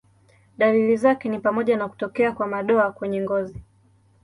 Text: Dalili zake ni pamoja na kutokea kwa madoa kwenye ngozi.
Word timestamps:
Dalili 0.57 0.97
zake 0.97 1.29
ni 1.29 1.39
pamoja 1.39 1.77
na 1.77 1.87
kutokea 1.87 2.31
kwa 2.31 2.47
madoa 2.47 2.91
kwenye 2.91 3.21
ngozi. 3.21 3.63